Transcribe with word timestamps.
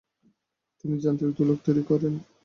তিনি 0.79 0.95
যান্ত্রিক 1.03 1.31
দোলক 1.37 1.57
তৈরি 1.65 1.83
করেন। 1.89 2.13